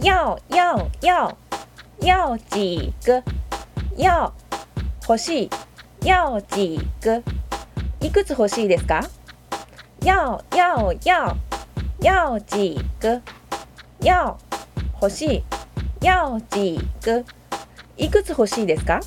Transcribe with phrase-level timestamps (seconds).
[0.00, 1.36] 要要要
[2.00, 3.22] 要几个
[3.96, 4.32] 要
[5.08, 5.50] 欲しい。
[6.04, 7.20] 要几个
[8.00, 9.02] いくつ欲しいですか？
[10.04, 11.36] 要要要
[12.00, 13.20] 要几个
[14.00, 14.38] 要
[15.02, 15.44] 欲しい。
[16.00, 17.24] 要几个
[17.96, 19.00] いくつ欲しいですか？